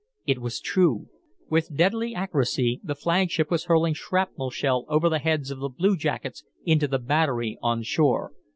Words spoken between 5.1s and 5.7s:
heads of the